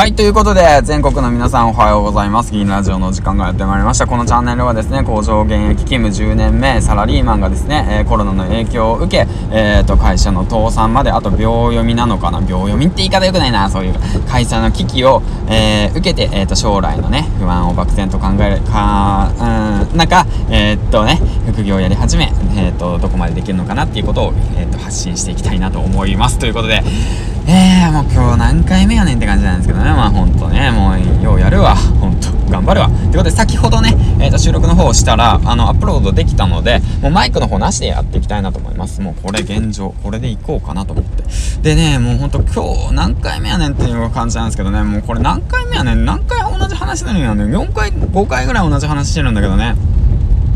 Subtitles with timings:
[0.00, 2.52] はい、ということで、全国の皆さんおはようございます。
[2.52, 4.06] 銀ラジオの時間がやってまいりました。
[4.06, 12.40] このチャンネルはですね、工場現役勤務10年目、サラリーマンがですね、えー、コロナの影響を受け、えっ、ー、と、会社の倒産まで、あと秒読みなのかな？
[12.40, 13.94] 秒読みって言い方良くないな、そういう、
[14.26, 21.20] 会社の危機を、えー、受けて、えっ、と、将来のね、不安を漠然と考える、か、うん、なんか、えっとね、
[21.60, 26.38] 副業をやり始め、えっと、どこまでできるのかなっていうことを、えっと、発信していきたいなと思います。
[26.38, 26.82] ということで、
[27.46, 29.90] えー、もう今日何回目やねんって感じなんですけどね。
[29.90, 31.76] まあほんとね、もうようやるわ。
[31.76, 32.88] ほんと、頑張るわ。
[32.88, 39.02] ということで先ほどね、えー、と収録の方をしたら、あの、アップロードできたので、もうマイクの方なしでやっていきたいなと思います。
[39.02, 41.24] もうこれ現状、これでいこうかなと思って。
[41.60, 46.06] でね、もうほんと今日何回目やねんっていう感じなんですけどね、もうこれ何回目やねん？
[46.06, 47.44] 何回同じ話なのにやね。
[47.44, 49.74] 4回、5回ぐらい同じ話してるんだけどね。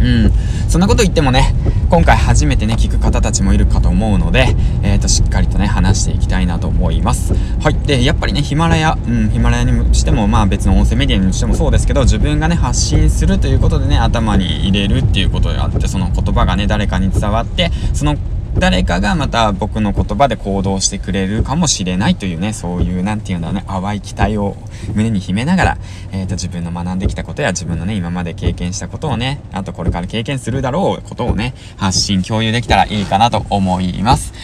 [0.00, 0.32] うん。
[0.68, 1.54] そんなこと言ってもね、
[1.90, 7.34] 今回初めてね、聞く方たちもいるかと思うので、えっ、ー、と、しっかりとね、話していきたいなと思います。
[7.60, 7.74] はい。
[7.74, 18.16] で、やっぱりね、ヒマラヤ、うん、ヒマラヤにしても、まあ別の音声メディアにしてもそうですけど、自分がね、発信するということでね、頭に入れるっていうことであって、その言葉がね、誰かに伝わって、その
[18.60, 24.54] 誰かがまた僕の言葉で行動してくれるかもしれないというね、そういう、なんていうんだろうね、淡い期待を
[24.94, 25.78] 胸に秘めながら、
[26.12, 34.34] えっ、ー、と、自分の学んできたことや自分のね、今まで経験したことをね、あとこれから経験するだろうことをね、発信、共有できたらいいかなと思います。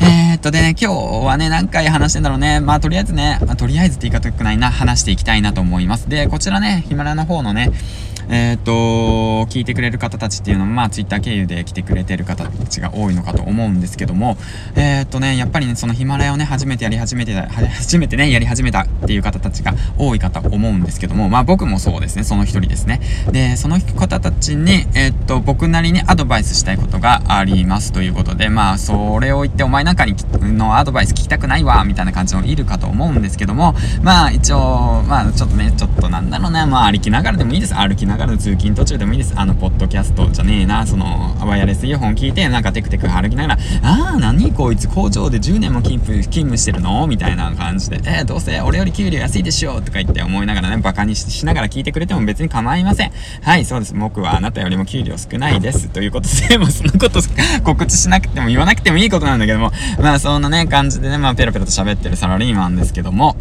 [0.00, 2.60] えー、っとで、ね、今日はね、何回話してんだろうね。
[2.60, 6.08] まあ、とりあえずね、まあ、とりあえずって言い方よくないな、話していきたいなと思います。
[6.08, 7.72] で、こちらね、ヒマラの方のね、
[8.28, 8.72] えー、っと、
[9.52, 14.36] 聞いてくれる方たちっていうのも、まあ、ツイッター経由で来てくれてる方たちが多いのかと思思うんですけども、
[14.76, 23.00] えー、っとね、やっぱりね、そのヒマラヤをね、初めてやり始めて、初めてね、やり始めたっていう方たちが多いかと思うんですけども、まあ、僕もそうですね、その一人ですね。
[23.32, 37.74] で、その方たちに、えー、っと、僕なりにアドバイスしたいことがありますということで、まあ、それを言って、お前なんかにのアドバイス聞きたくないわ、みたいな感じのいるかと思うんですけども、まあ、一応、まあ、ちょっとね、ちょっとなんだろうね、まあ、歩きながらでもいいです。
[37.74, 39.34] 歩きながらの通勤途中中でもいいです。
[39.36, 44.52] あの、ポッドキャストじゃねえな、その、ワイヤレスイヤホン聞いて、なんかテクテク歩きながら、ああ、何？
[44.52, 47.06] こいつ工場で10年も勤務、勤務してるの？
[47.06, 53.12] みたいな感じで、えー、どうせ俺より給料安いでしょとか言って思いながらね、バカにしながら聞いてくれても別に構いません。
[53.42, 53.94] はい、そうです。
[53.94, 55.88] 僕はあなたよりも給料少ないです。
[55.88, 57.20] ということで、もうそのこと
[57.64, 63.36] 告知しなくても言わなくてもいいことなんだけども、まあそんなね、感じでね、まあペラペラと喋ってるサラリーマンですけども、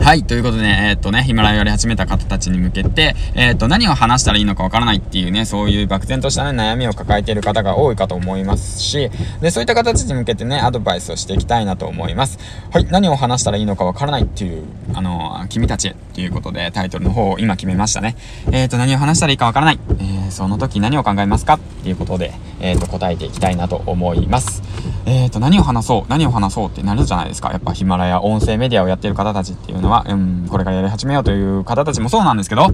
[0.00, 0.24] はい。
[0.24, 9.10] ということで、えー、っとね、ヒマラヤやり始めた方たちに向けて、えー、っと、何を話したらいいのかわからないっていうね、そういう漠然としたね、悩みを抱えている方が多いかと思いますし、
[9.40, 12.38] で、そういった方たちに向けてね、アドバイスをしていきたいなと思います。
[12.70, 12.86] はい。
[12.90, 18.16] 何を話したらいいのかわからないっていう、あの、君たちへっていうことで、タイトルの方を今決めましたね。
[18.52, 19.80] えー、っと、何を話したらいいかわからない。
[19.98, 21.54] えー、その時何を考えますか？
[21.54, 24.62] っていうことで、えっと、答えていきたいなと思います。
[25.06, 26.04] えっと、何を話そう？
[26.08, 26.68] 何を話そう？
[26.68, 27.50] ってなるじゃないですか。
[27.50, 32.68] やっぱヒマラヤ音声メディアをやってる方たちっていうのは、うん、これからやり始めようという方たちもそうなんですけど、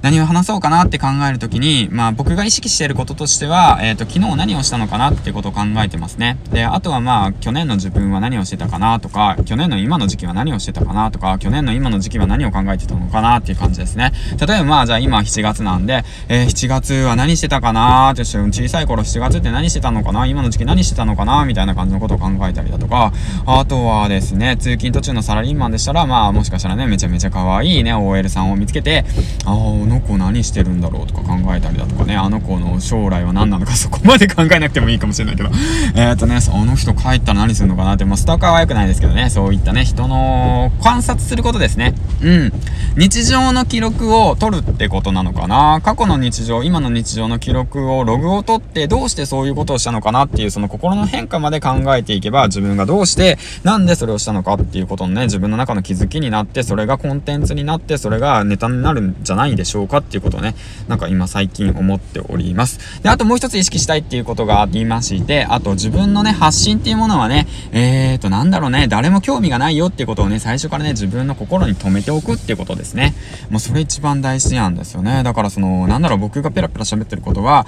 [0.00, 6.38] 何を話そうかなって考えるときに、まあ僕が意識していることとしては、えっ、ー、と、昨日何をしたのかなってことを考えてますね。
[6.50, 14.12] で、あとはまあ、去年の自分は何をしてたかなとか、去年の今の時期は何をしてたかなとか、去年の今の時期は何を考えてたのかなっていう感じですね。
[14.38, 20.26] 例えばまあ、じゃあ今7月なんで、えー、7月は何してたかなって、小さい頃7月って何してたのかな？
[20.26, 21.44] 今の時期何してたのかな？
[21.44, 23.12] みたいな感じのことを考えたりだとか、
[23.46, 29.04] あとはですね、通勤途中のサラリーマンでしたら、まあ、もしかしたらね、めちゃめちゃ可愛いね、OL さんを見つけて、
[29.44, 35.50] ああ、の子何してるんだろうとか考えたりだとかね、あの子の将来は何なのかそこまで考えなくてもいいかもしれないけど、
[35.94, 41.94] えっ、とね、あの人帰ったら何するのかなって、まあ、スターカーは良くないですけどね、そういったね、人の観察することですね。
[42.22, 42.52] うん。
[42.96, 45.80] 日常の記録を取るってことなのかな？
[45.84, 60.56] 過去の日常、今の日常の記録を、ログを取って、どうしてそういうことをしたのかなっていう、その心の変化まで考えていけば、自分がどうして、なんでそれをしたのかっていうことのね、自分の中の気づきになって、それがコンテンツになって、それがネタになるんじゃないでしょうかっていうことをね、
[60.88, 63.02] なんか今最近思っております。
[63.02, 73.14] で、あともう一つ意識したいっていうことがありまして、あと自分のね、発信っていうものはね、えーと、なんだろうね、誰も興味がないよっていうことをね、最初からね、自分の心に留めておくっていうことですね。
[73.50, 75.22] もうそれ一番大事なんですよね。
[75.22, 77.66] だからその、なんだろう、僕がペラペラ喋ってることは、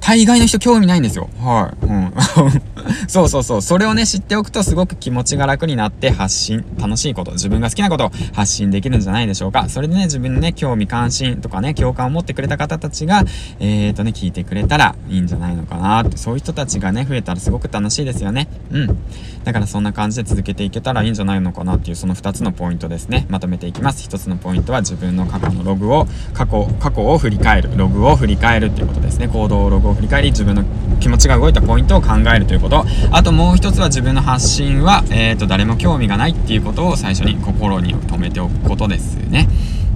[0.00, 1.28] 大概の人興味ないんですよ。
[1.40, 1.86] はい。
[1.86, 2.12] うん。
[3.08, 3.62] そうそうそう。
[3.62, 9.68] それをね、知っておくとすごく気持ちが楽になって発信、楽しいこと、自分が好きなことを発信できるんじゃないでしょうか。
[9.68, 13.24] それでね、自分にね、興味関心とかね、共感を持ってくれた方たちが、
[13.60, 18.48] えーとね、聞いてくれたらいいんじゃないのかなって、そういう人たちがね、増えたらすごく楽しいですよね。
[18.70, 18.98] うん。
[19.44, 23.26] だからそんな感じで続けていけたらいいんじゃないのかなっていうその2つのポイントですね。
[23.28, 24.08] まとめていきます。
[24.08, 27.70] 1つのポイントは自分の過去のログを、過去、過去を振り返る。
[27.76, 29.28] ログを振り返るっていうことですね。
[29.28, 30.64] 行動をログを振り返り、自分の
[31.00, 32.84] 気持ちが動いたポイントを考えるということ。
[33.10, 39.48] あともう一つは自分の発信は、え、ー、と、誰も興味がないっていうことを最初に心に留めておくことですね。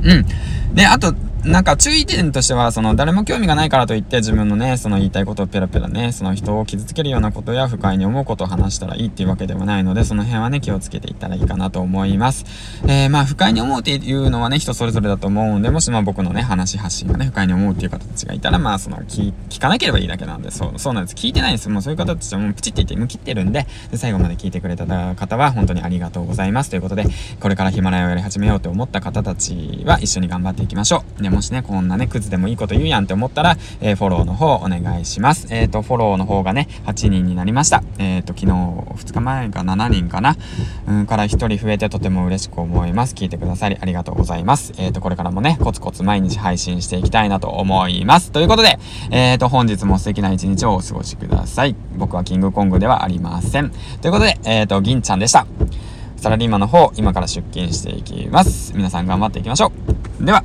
[0.03, 0.27] うん。
[0.75, 1.15] で、あと、
[1.45, 12.45] なんか注意点としては、その誰も興味がないからといって自分のね、その言いたいことをペラペラね、その人を傷つけるようなことや不快に思うことを話したらいいっていうわけではないので、その辺はね、気をつけていったらいいかなと思います。
[12.87, 21.15] えー、まあ不快に思うっていうのはね、人それぞれだと思うんで、もしまあ僕のね、話発信がね、不快に思うっていう方たちがいたら、まあその聞、聞かなければいいだけなんで、そう、そうなんです。
[21.15, 21.69] 聞いてないんです。
[21.71, 26.71] もうそういう方たちはもうプチって言って向きってるんで、で最後まで聞いてくれた方は本当にありがとうございます。
[26.71, 27.07] ということで、
[27.41, 31.30] これからヒマラヤをやり始めようと思った方たちは一緒に頑張っていきましょう。
[31.31, 35.47] もしね、こんなね、クズでもいいこと言うやんって思ったら、えー、フォローの方お願いします。
[35.51, 37.83] えっ、ー、と、フォローの方がね、8人になりました。
[37.99, 40.37] えっ、ー、と、昨日、2日前が7人かな。
[40.87, 43.15] うん、から1人増えてとても嬉しく思います。
[43.15, 44.73] 聞いてくださりありがとうございます。
[44.77, 48.33] えっ、と、これからもね、コツコツ毎日配信していきたいなと思います。
[48.33, 48.79] ということで、
[49.11, 51.77] えっ、と、本日も素敵な一日をお過ごしください。
[51.97, 53.71] 僕はキングコングではありません。
[54.01, 55.47] ということで、えっ、と、銀ちゃんでした。
[56.17, 58.75] サラリーマンの方、今から出勤していきます。
[58.75, 60.00] 皆さん頑張っていきましょう。
[60.21, 60.45] では、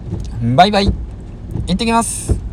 [0.55, 0.85] バイバイ。
[0.85, 2.44] 行ってきます。